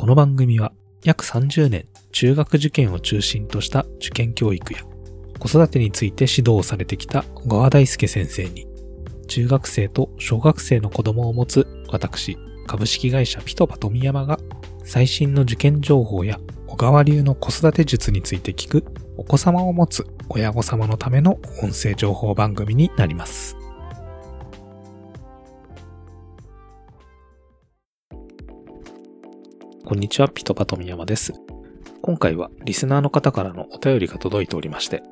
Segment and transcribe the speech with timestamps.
[0.00, 0.72] この番組は
[1.04, 4.80] 約30年中学受験を中心とした受験教育や
[5.38, 8.66] 子育てについて指導をされてきた小川大輔先生に
[9.28, 14.38] 中学生と小学生の子供を持つ私株式会社ピトパ富山が
[14.84, 18.86] 最新の受験情報や小川流の子育て術について聞く
[19.18, 23.59] お子様を持つ親御様のための音声情報番組になります。
[29.84, 31.32] こんにちは、ピトパ富山です。
[32.02, 35.02] 今回はリスナーの方からのお便りが届いておりまして、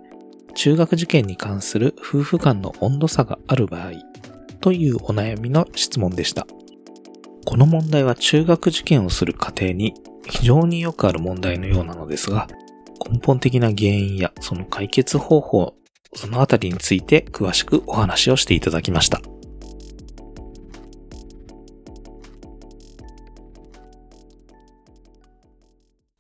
[0.55, 3.93] 中学受験に関する夫婦間の温度差がある場合
[4.61, 6.47] というお悩みの質問でした。
[7.45, 9.95] この問題は中学受験をする家庭に
[10.29, 12.47] 非常によくある問題のようなのですが、
[13.11, 15.75] 根本的な原因やその解決方法、
[16.15, 19.23] そのあたりについて詳しくお話をしていただきました。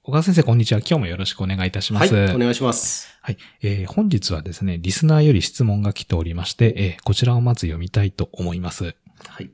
[0.09, 0.79] 小川先生、こんにちは。
[0.79, 2.15] 今日もよろしくお願いいたします。
[2.15, 3.15] はい、お願いします。
[3.21, 3.37] はい。
[3.61, 8.95] えー本日はですね、リスナーより質問が来ておりまして、えーこちらをまず読みたいと思います。
[9.29, 9.51] はい。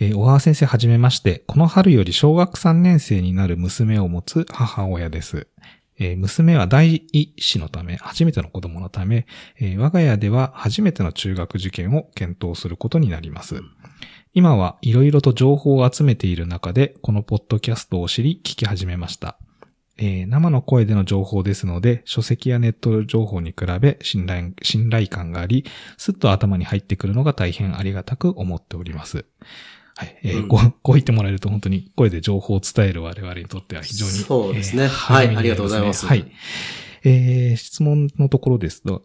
[0.00, 5.46] えー小川先生はじめまして、この春より小学3年生になる娘を持つ母親です。
[5.98, 9.26] えー娘は第一子のため、初めての子供のため、
[9.60, 13.60] えー我が家では初めての中学受験を検討することになります。
[14.32, 19.36] 今はいろいろと情報を集めている中で、このポッドキャストを知り聞き始めました。
[19.98, 25.64] えー生の声での情報ですので、書籍やネット情報に比べ信頼信頼感があり、
[25.98, 29.24] すっと頭に入ってくるのが大変ありがたく思っております。
[29.96, 30.18] はい。
[30.22, 34.12] えーうんこうこう言ってもらえると本当に声で情報を伝える我々にとっては非常に。
[34.12, 36.32] そうですねえーはい励みになりありがとうございますはい。
[37.04, 39.04] えー質問のところですと、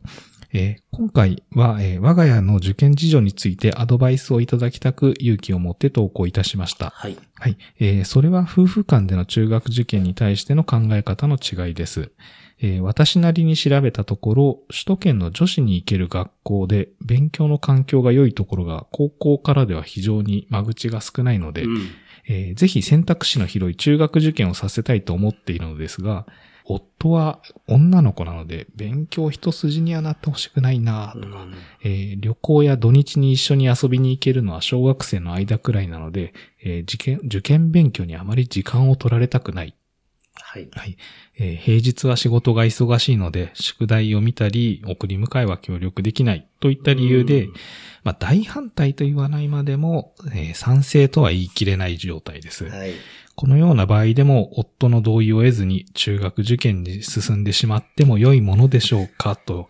[0.54, 6.92] えー今回は、えー我が家の受験事情についてアドバイスをいただきたく勇気を持って投稿いたしました。
[6.96, 7.18] はい。
[7.36, 7.58] はい。
[7.80, 12.12] えーそれは夫婦間での中学受験に対しての考え方の違いです。
[12.60, 21.78] えー私なりに調べたところ、首都圏の女子に行ける学校で勉強の環境が良いところが高校からでは非常に間口が少ないので、うん
[22.28, 26.26] えーぜひ選択肢の広い中学受験をさせたいと思っているのですが、
[26.70, 31.48] 夫は女の子なので勉強一筋にはなってほしくないなとか、
[31.84, 39.74] えー旅行や土日に一緒に遊びに行けるのは小学生の間くらいなので、えー受験、受験勉強にあまり時間を取られたくない。
[40.34, 40.68] はい。
[40.72, 40.98] はい。
[41.40, 47.54] えー平日は仕事が忙しいので、宿題を見たり、送り迎えは協力できないといった理由で、うん
[48.04, 52.66] まあ大反対と言わないまでも、えー賛成とは言い切れない状態です。
[52.66, 52.94] はい。
[53.38, 59.70] このような場合でも、夫の同意を得ずに中学受験に進んでしまっても良いものでしょうかと、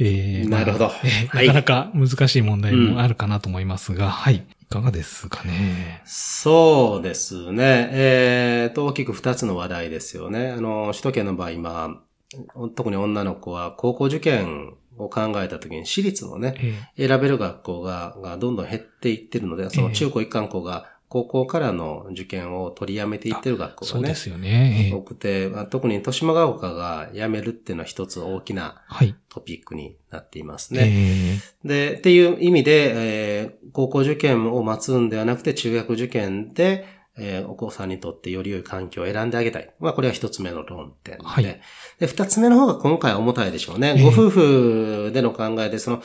[0.00, 4.44] えーまあなるほどえーはいなかなか難しい問題もあるかなと思いますが、はい。
[4.62, 6.02] いかがですかね。
[6.04, 7.88] そうですね。
[7.92, 10.50] えーと、大きく二つの話題ですよね。
[10.50, 12.02] あの、首都圏の場合、今、
[12.74, 16.56] 特に女の子は高校受験を考えたときに私立のね、
[16.96, 24.88] え選べる学校ががどんどん減っていってるので、その中高一貫校が高校からの受験を取りやめていってる学ー校がねそうで、すよね。
[24.88, 29.14] えー多くて、まあ特に豊島ヶ丘が辞めるっていうのは一つ大きなはい。
[29.28, 30.80] トピックになっていますね。
[31.64, 36.86] えーで、っていう意味で、えー高校受験を待つんではなくて中学受験で、
[37.18, 39.70] えーお子さんにとってより良い環境を選んであげたい。
[39.80, 41.24] まあ、これは一つ目の論点で。
[41.24, 43.96] はいで、二つ目の方が今回は重たいでしょうね。
[43.98, 46.00] ええご夫婦での考えで、その、お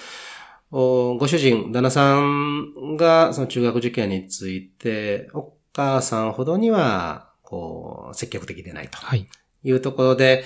[0.70, 8.98] ご主人、旦那さんがその中学受験について、お母さんほどには、こう、積極的でないと。
[8.98, 9.28] はい。
[9.64, 10.44] いうところで、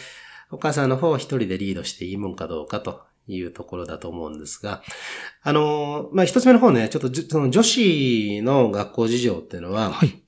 [0.52, 4.84] お母さんの方を一人でリードしていいもんかどうかというところだと思うんですが、
[5.42, 10.22] あの、まあ、一つ目の方ね、ちょっとじその女子の学校事情っていうのは、はい。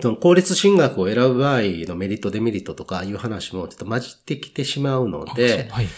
[0.00, 5.88] その公立進学を選ぶ場合のメリット、デメリットとかいう話もちょっと混じってきてしまうので、はい。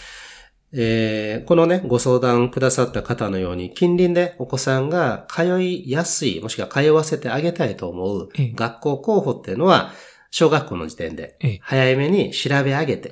[0.73, 8.51] えーこのね、ご相談くださった方のように、近隣でお子さんが通いやすい、もしくは通わせてあげたいと思うええ。
[8.55, 9.91] 学校候補っていうのは、
[10.33, 11.59] 小学校の時点でええ。
[11.61, 13.11] 早めに調べ上げて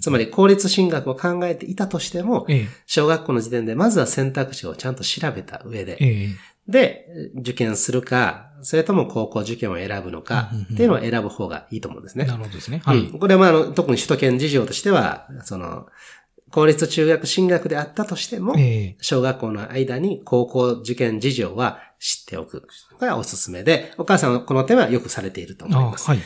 [0.00, 6.28] つまり公立進学を考えていたとしても、え小学校の時点でまずは選択肢をちゃんと調べた上えで、え
[6.68, 7.08] で、
[7.40, 12.26] 受験するか、それとも高校受験を選ぶのかっていうのを選ぶ方がいいと思うんですね。
[12.26, 12.80] なるほどですね。
[12.84, 12.98] はい。
[12.98, 13.18] うん。
[13.18, 15.86] これはまああの、特に首都圏事情としては、その、
[16.50, 22.66] 公立中学進学であったとしても、ええ小学校の間に高校受験事情は知っておく。
[22.98, 26.08] これはおすすめで、お母さんはこの点はよくされていると思いあます。
[26.08, 26.18] はい。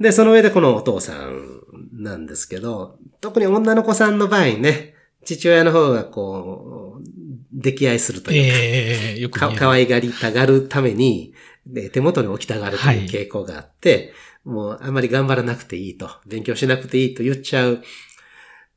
[0.00, 1.62] で、その上でこのお父さん
[1.92, 4.94] なんですけど、特に女の子さんの場合ね、
[5.24, 11.34] 父親の方がこう、溺愛するというか、ええよく見えるか可愛がりたがるために、
[11.66, 14.12] で、手元に置きたがるという傾向があって、
[14.44, 17.82] もうあんまり頑張らなくていいと、勉強しなくていいと言っちゃう、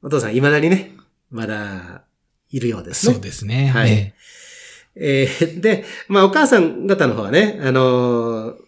[0.01, 0.91] お父さん未だにね、
[1.29, 2.03] まだ
[2.51, 3.13] いるようですね。
[3.13, 3.67] そうですね。
[3.67, 4.13] はいえ
[4.95, 8.67] えーで、まあお母さん方の方はね、あのー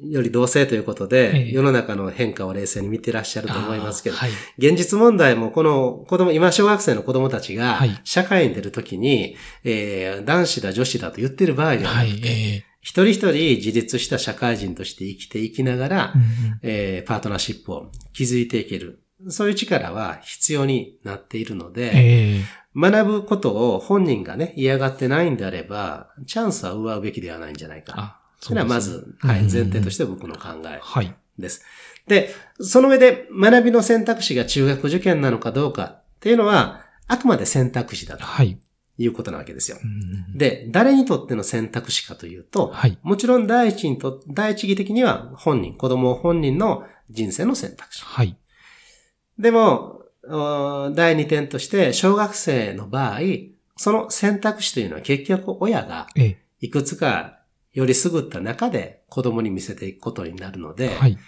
[0.00, 4.30] より同性ということで、ええ世の中の変化を冷静に見てらっしゃるえと思いますけど、はい。
[4.58, 12.28] 現実問題もこの子供、今小学生の子供たちがはい社会に出るときに、えー男子だ女子だと言ってる場合でははなくて、。
[12.28, 19.03] いえ一人一人自立した社会人として生きていきながら、えうんうんえーパートナーシップを築いていける。
[19.28, 27.94] そういう力は必要になっているので、ええ学ぶことを本人がね、嫌がってないんであれば、チャンスは奪うべきではないんじゃないか。
[27.96, 31.14] あ、それはまず、はい、前提としてて僕の考えはい。
[31.38, 31.62] です。
[32.08, 38.58] で、その上で学びの選択肢が中学受験なのかどうかっていうのは、あくまで選択肢だとはい。
[38.96, 39.76] いうことなわけですよ。
[40.36, 42.98] で、誰にとっての選択肢かというと、はい。
[43.02, 48.02] もちろん第一にと、第一義的には本人、子供本人の人生の選択肢。
[48.04, 48.36] はい。
[49.38, 53.20] でも、お第二点として、小学生の場合、
[53.76, 57.40] その選択肢というのは結局親がええいくつか
[57.72, 61.18] より優った中で子供に見せていくことになるので、はい。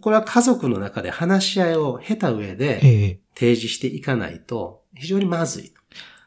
[0.00, 5.72] これは家族の中で話し合いを経た上でええ提示していかないと非常にまずい。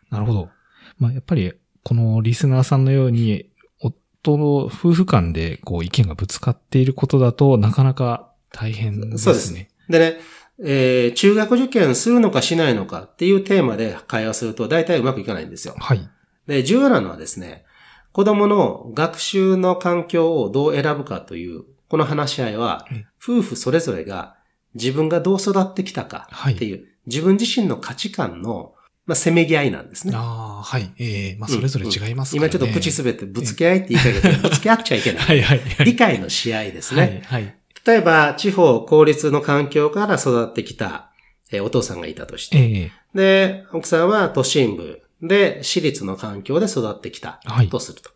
[0.09, 0.49] なるほど。
[0.97, 1.53] まあ、やっぱり、
[1.83, 3.49] このリスナーさんのように、
[3.79, 9.17] 夫の夫婦間で、こう、意見がぶつかっていることだとなかなか大変ですね。
[9.17, 9.53] そうです
[9.89, 10.17] でね、
[10.63, 15.75] えー中学受験するのかしないのかっていうテーマで会話すると大体うまくいかないんですよ。
[15.77, 16.09] はい。
[16.47, 17.65] で、重要なのはですね、
[18.11, 24.35] 子供の学習の環境をどう選ぶかという、この話し合いはえ、夫婦それぞれが
[24.73, 28.73] 自分がどう育ってきたかはいっていう、自分自身の価値観の、
[29.05, 30.13] まあ、せめぎ合いなんですね。
[30.15, 30.91] ああ、はい。
[30.97, 32.49] ええまあ、それぞれ違いますからね。
[32.49, 35.23] 今ちょっと口すべてぶつけ合いって言いかけて、 ぶつけ合っちゃいけない。
[35.23, 35.85] はいはいはい。
[35.85, 37.01] 理解の試合ですね。
[37.29, 37.56] はいはい。
[37.87, 41.11] 例えば、地方公立の環境から育ってきた、
[41.51, 42.91] えーお父さんがいたとして、ええ。
[43.15, 45.01] で、奥さんは都心部。
[45.19, 47.39] で私立の環境で育ってきた。
[47.45, 47.69] はい。
[47.69, 48.11] とすると。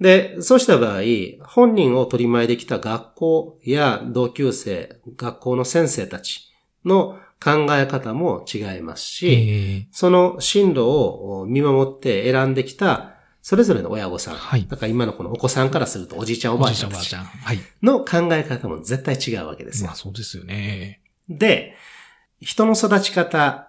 [0.00, 1.02] で、そうした場合、
[1.46, 6.52] 本人を取り前できた学校や同級生、学校の先生たち
[6.84, 9.88] の考え方も違いますし、ええ。
[9.92, 13.15] その進路を見守って選んできた、
[13.48, 14.34] それぞれの親御さん。
[14.34, 17.40] はいだから今のこのお子さんからするとおじいちゃんおばあちゃんおちゃんたちばあちゃん。
[17.44, 17.60] はい。
[17.80, 19.94] の考え方も絶対違うわけですよまあ、。
[19.94, 21.00] そうですよね。
[21.28, 21.76] で、
[22.40, 23.68] 人の育ち方、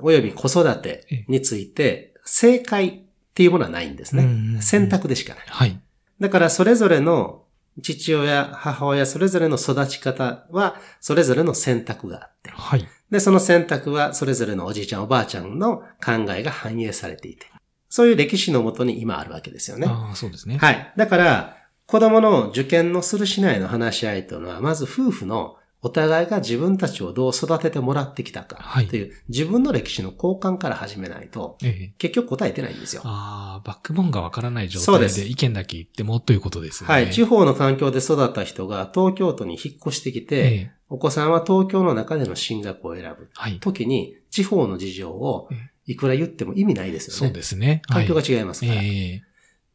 [0.00, 3.02] および子育てについて、正解っ
[3.32, 4.24] ていうものはないんですね。
[4.24, 5.44] うんうんうん選択でしかない。
[5.46, 5.80] はい。
[6.18, 7.44] だからそれぞれの
[7.80, 12.50] 父親、母親、それぞれの育ち方は、それぞれの選択があって。
[12.50, 12.88] はい。
[13.08, 17.51] で、その選択は、それぞれのおじいちゃん、おばあちゃんの考えが反映されていて。
[17.92, 19.86] そういう歴史のもとに今あるわけですよね。
[19.86, 20.56] ああ、そうですね。
[20.56, 20.94] はい。
[20.96, 33.02] だから、子供の受験のするしないの話し合いというのは、まず夫婦のお互いが自分たちをどう育ててもらってきたかはいという、自分の歴史の交換から始めないと、ええ結局答えてないんですよ。
[33.04, 36.94] ああ、バックボーンがわからない状態で意見だけ言ってもということですよね。
[36.94, 37.10] はい。
[37.10, 43.60] 地方の環境で育った人が東京都に引っ越してきえて、えお子さんは東京の中での進学を選ぶはい。
[43.60, 47.18] 時に、地方の事情をえいくら言っても意味ないですよね。
[47.18, 47.82] そうですね。
[47.88, 48.82] はい環境が違いますから。
[48.82, 49.22] ええ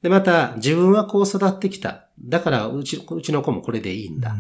[0.02, 2.08] で、また、自分はこう育ってきた。
[2.20, 4.36] だから、うち、うちの子もこれでいいんだ。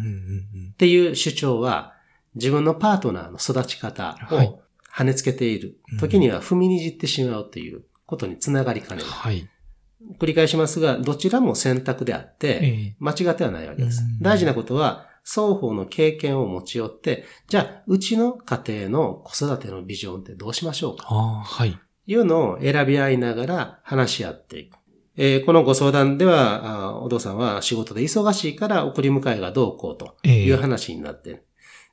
[0.73, 1.93] っていう主張は、
[2.35, 4.61] 自分のパートナーの育ち方はいを
[4.93, 5.79] 跳ねつけている。
[5.99, 9.09] 時には踏みにじってしまうということにつながりかねない。
[9.09, 9.49] はい。
[10.19, 14.19] 繰り返しますが、どちらも選択であって、ええ間違ってはないわけですうん。
[14.19, 21.05] 大事なことは、双方の経験を持ち寄って、じゃあ、うちの家庭の子育てのビジョンってどうしましょうか？
[21.09, 21.77] ああ、はい。
[22.05, 24.77] いうのを選び合いながら話し合っていく。
[25.17, 31.43] えーこのご相談では、あお父さんは仕事で忙しいから送り迎えがどうこうとええいう話になって、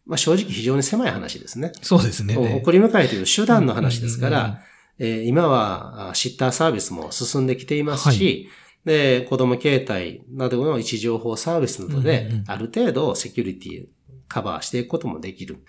[0.07, 1.73] まあ正直非常に狭い話ですね。
[1.83, 2.37] そうですね。
[2.37, 4.61] 送り迎えという手段の話ですから、
[5.01, 8.49] えー今はあシッターサービスも進んできていますし、
[8.85, 13.87] で、子供携帯などの位置情報サービスなどでうん、ある程度セキュリティ
[14.29, 15.65] カバーしていくこともできる。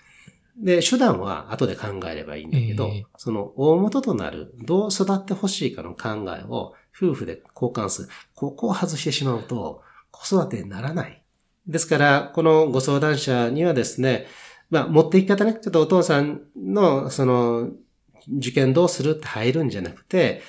[0.58, 8.08] で、手段は後で考えればいいんだけど、ええその大元となるどう育ってほしいかの考えを夫婦で交換する。
[8.34, 11.22] ここを外してしまうと子育てにならない。
[11.66, 14.26] ですから、このご相談者にはですね、
[14.70, 17.70] まあ、持っていき方ね、ちょっとお父さんの、その、
[18.38, 20.42] 受験どうするって入るんじゃなくて、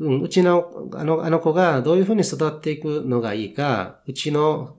[0.00, 4.76] うん、うちの、あの、あの子がどういうふうに育っていくのがいいか、うちの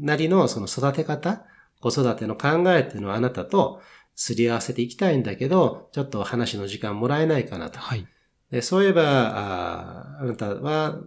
[0.00, 1.44] なりのその育て方、
[1.80, 3.80] 子育ての考えっていうのはあなたと
[4.14, 7.78] すり合わせていきたいんだけど、ちょっと話の時間もらえないかなと。
[7.78, 8.06] はい。
[8.50, 11.00] でそういえば、あああなたは、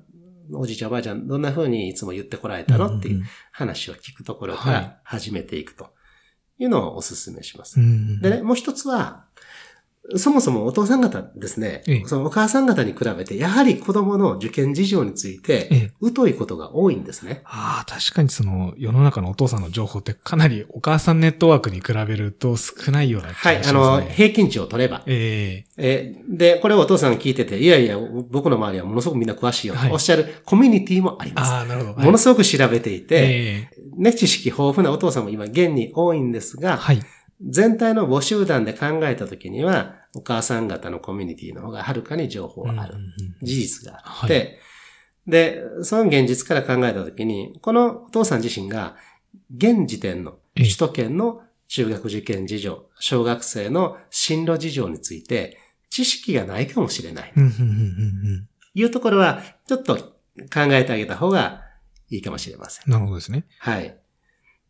[0.52, 2.98] おじいちゃんおばあちゃんどんな風にいつも言ってこられたの？
[2.98, 5.92] っていううん話を聞くところかはいら始めていくと
[6.58, 7.80] いうのをお勧めします。
[7.80, 9.26] うんでね、もう一つは、
[10.16, 16.12] そもそもお父さん方ですねええ、そのお母さん方に比べて、やはり子供の受験事情について、ええ。
[16.14, 17.42] 疎いことが多いんですね。
[17.46, 24.14] ああ、確かにその世の中のお父さんの情報ってかなりお母さんネットワークに比べると少ないような気はい、がしあの、ますね。
[24.14, 25.04] 平均値を取れば。
[25.08, 27.98] ええーで、これをお父さん聞いてて、いやいや、
[28.30, 29.76] 僕の周りはものすごくみんな詳しいよ。
[29.76, 31.52] はいおっしゃるコミュニティもありえます。
[31.52, 32.02] ああ、なるほど。
[32.02, 37.00] ものすごく調べていて、ええね、知識豊富なお父さんも今現に多いんですが、はい。
[37.46, 43.00] 全体の母集団で考えたときには、お母さん方のコミュニティの方がはるかに情報があるうん。
[43.00, 44.60] うんうん事実があって、
[45.28, 48.96] で、その現実から考えたときに、このお父さん自身が、
[49.56, 55.58] 現時点のええ首都圏の中学受験事情、小学生の進路事情について、
[55.90, 57.34] 知識がないかもしれない。
[58.76, 60.14] いうところは、ちょっと考
[60.72, 61.62] えてあげた方が
[62.10, 62.92] いいかもしれません。
[62.92, 63.46] なるほどですね。
[63.60, 63.98] はい。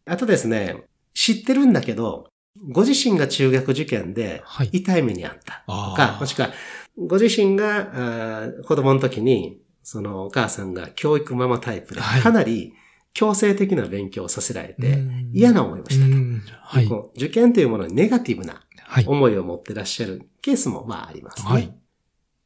[0.06, 4.70] あとですね、知ってるんだけど、ご自身が中学受験ではい。
[4.72, 6.50] 痛い目にあったとか、もしくは、
[6.98, 12.74] ご自身が子供の時に、そのお母さんが教育ママタイプで、はいかなり
[13.14, 16.12] 強制的な勉強をさせられて、うん嫌な思いをしたと。
[16.12, 16.90] うんはい。
[17.16, 19.06] 受験というものにネガティブなはい。
[19.08, 21.52] 思いを持ってらっしゃるケースもまあありますね。
[21.52, 21.74] はい。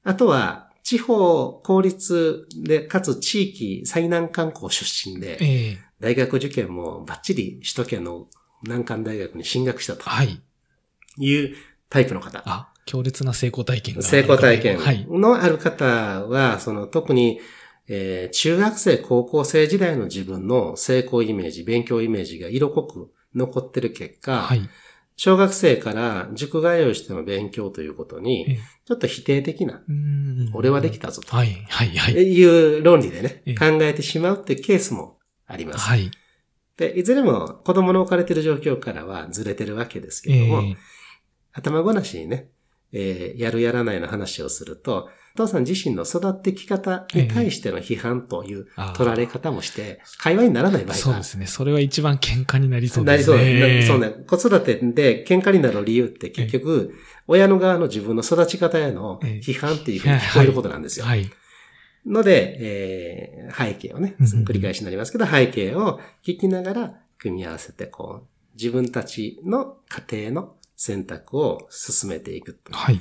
[0.04, 8.28] あとは、地方公立で、かつ地域最難関校出身で、ええ大学受験もバッチリ首都圏の
[8.64, 10.42] 難関大学に進学したとはい。
[11.18, 11.56] いう
[11.90, 12.44] タイプの方。
[12.46, 14.02] あ、強烈な成功体験が。
[14.02, 15.06] 成功体験はい。
[15.10, 17.40] のある方は、その特に、
[17.88, 24.62] えー中学生、高校生時代の自分の成功イメージ、勉強イメージが色濃く残ってる結果、はい。
[25.16, 31.66] 小学生から塾通いしての勉強ということえに、えちょっと否定的な、うん俺はできたぞとはい。
[31.70, 31.90] はい。
[31.98, 32.14] はい。
[32.14, 32.46] い
[32.80, 35.80] う論理でねええ、考えてしまうっていうケースもあります。
[35.80, 36.12] はい。
[36.78, 40.78] で、いずれも子供の置かれている状況からはずれてるわけですけえれども、え
[41.54, 42.50] 頭ごなしにね、
[42.94, 51.48] えーやるやらないの話をすると、お父さん自身の育ってき方に対しての批判という取られ方もして、会話にならない場合がそうですね。
[51.48, 53.80] それは一番喧嘩になりそうなりですそうね。
[53.80, 53.82] ね。
[53.82, 54.10] そうね。
[54.28, 56.94] 子育てで喧嘩になる理由って結局、
[57.28, 61.06] 親の側の自分の育ち方へのええ批判っていうふうに聞こえることなんですよ。
[61.06, 61.30] はい。
[62.08, 69.78] ので、えー背景をね、繰り返しになりますけど、背景を聞きながら組み合わせて、こう、自分たちの
[70.12, 72.60] 家庭の選択を進めていく。
[72.72, 73.00] はい。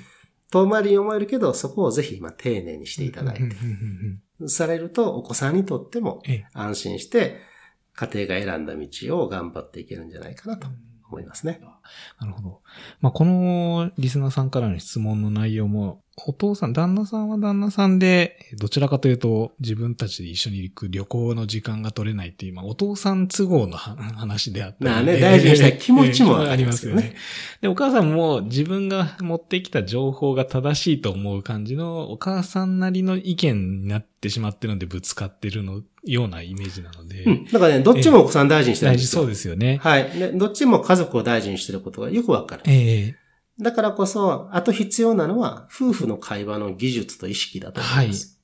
[0.51, 3.57] 遠回りに思えるけど、そこをぜひ、まあ、丁寧にしていただいて、
[4.49, 7.41] されると、お子さんにとってもええ安心して、
[7.95, 10.69] 家庭が選んだ道を頑張っていけるんじゃないかなと
[11.09, 11.61] 思いますね。
[12.21, 12.63] なるほど。
[13.01, 24.91] まあ、このリスナーさんからの質問の内容も、お父さん、旦那さんは旦那さんで、どちらかというと、自分たちで一緒に行く旅行の時間が取れないっていう、まあ、お父さん都合のは 話であったり。
[24.91, 27.15] まあね大事にしたい 気持ちもええありますよね。
[27.61, 37.25] で、お母さんも自分が持ってきた情報が正しいと思う感じの、お母さんなりの意見になってしまってるので、ぶつかってるのようなイメージなので。
[37.25, 37.45] うん。
[37.45, 39.23] だからね、どっちもお子さん大事にしてるん大事ですよ。
[39.23, 39.79] そうですよね。
[39.83, 40.11] はい。
[40.19, 42.63] で、どっちも家族を大事にしてることがよくわかる。
[42.65, 43.26] ええ
[43.61, 48.37] だからこそ、あと必要なのは、夫婦の会話の技術と意識だと思います。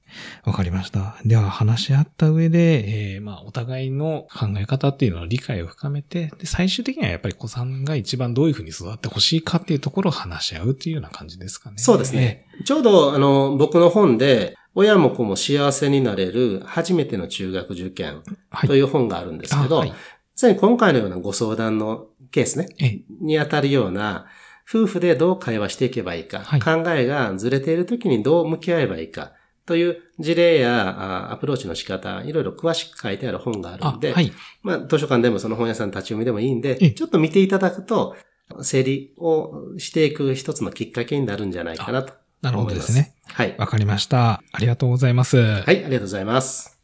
[0.44, 1.16] わかりました。
[1.24, 11.78] では話し合った上で、えーまあお互いの考え方っていうのを理解を深めて、で最終的にはやっぱり子さんが一番どういうふうに育ってほしいかっていうところを話し合うっていうような感じですかね。
[11.78, 12.46] そうですね。
[12.64, 18.22] ちょうど、あの、僕の本で、親も子も幸せになれる初めての中学受験。
[18.66, 19.92] という本があるんですけど、あはい
[20.34, 24.26] さらに今回のようなご相談のケースね、えーに当たるような、
[24.68, 29.32] 夫婦でどう会話していけばいいか、はい考えがずれている時にどう向き合えばいいか、
[29.66, 34.32] という事例やあアプローチの仕方、いろいろ詳しく書いてある本があるあんで、はい。
[34.62, 38.16] まあ、図書館でもその本屋さん立ち読みでもいいんでええ、ちょっと見ていただくと、
[38.60, 42.92] 整理をしていく一つのきっかけになるんじゃないかなとなるほ思います。
[42.92, 43.14] どですね。
[43.32, 43.54] はい。
[43.56, 44.42] わかりました。
[44.52, 45.38] ありがとうございます。
[45.38, 46.81] はい、ありがとうございます。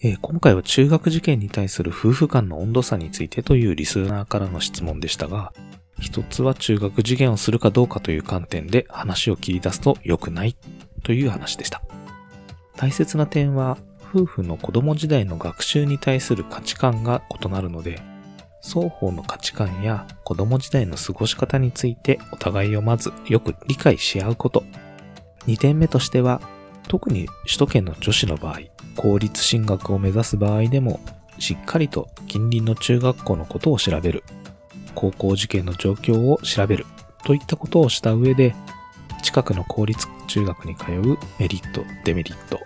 [0.00, 5.52] えー今回は中学受験に対する夫婦間の温度差についてというリスナーからの質問でしたが、
[5.98, 10.56] 一つは中学受験をするかどうかという観点で話を切り出すと良くない
[11.02, 11.82] という話でした。
[12.76, 13.76] 大切な点は、
[14.08, 18.00] 夫婦の子供時代の学習に対する価値観が異なるので、
[18.62, 24.62] 双方の価値観や子供時代の過ごし方についてお互いをまずよく理解し合うこと。
[25.48, 26.40] 2点目としては、
[26.86, 28.60] 特に首都圏の女子の場合、
[28.98, 30.98] 公立進学を目指す場合でも、
[31.38, 34.24] しっかりと近隣の中学校のことを調べる、
[34.96, 36.84] 高校受験の状況を調べる、
[37.24, 38.56] といったことをした上で、
[39.22, 42.58] 近くの公立中学に通うメリット、デメリット。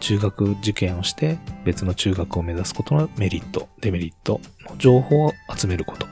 [0.00, 6.06] 中学受験をして別の中学を目指すことのメリット、デメリットの情報を集めること。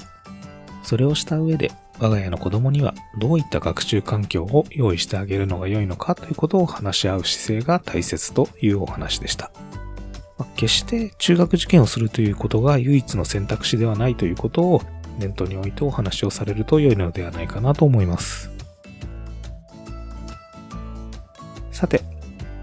[0.82, 1.70] それをした上で
[2.02, 9.52] 我が家の子供にはどういった学習環境を用意してあげるのが良いのかということを話し合う姿勢が大切というお話でした。
[10.36, 14.82] まあ決して中学受験をするということが唯一の選択肢ではないということを
[15.20, 18.50] 念頭に置いてお話をされると良いのではないかなと思います。
[21.70, 22.02] さて、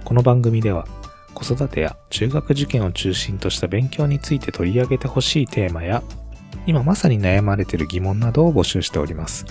[0.03, 0.86] この番組では
[1.34, 6.03] 子育てや中学受験を中心とした勉強について取り上げてほしいテーマや
[6.69, 9.43] 今まさに悩まれている疑問などを募集しております。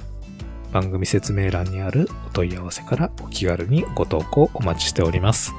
[0.72, 5.52] 番組説明欄にあるお問い合わせからお気軽にご投稿お待ちしております。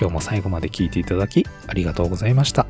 [0.00, 2.64] 今日も最後まで聞いていただきありがとうございました。